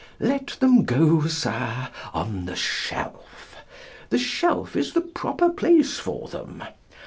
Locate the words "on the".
2.11-2.55